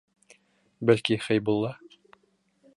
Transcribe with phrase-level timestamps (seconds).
[0.91, 1.73] Бәлки, Хәйбулла?